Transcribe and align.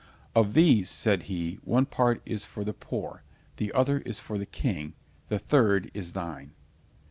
"Of 0.33 0.55
these," 0.55 0.89
said 0.89 1.25
he, 1.29 1.59
"one 1.63 1.85
part 1.85 2.23
is 2.25 2.43
for 2.43 2.63
the 2.63 2.73
poor, 2.73 3.21
the 3.57 3.71
other 3.73 3.99
is 3.99 4.19
for 4.19 4.39
the 4.39 4.47
king, 4.47 4.95
the 5.27 5.37
third 5.37 5.91
is 5.93 6.13
thine." 6.13 6.53